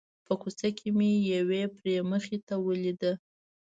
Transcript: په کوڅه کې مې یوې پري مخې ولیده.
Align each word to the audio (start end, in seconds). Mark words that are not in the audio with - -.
په 0.25 0.33
کوڅه 0.41 0.69
کې 0.77 0.87
مې 0.97 1.11
یوې 1.33 1.63
پري 1.75 1.95
مخې 2.11 2.37
ولیده. 2.65 3.11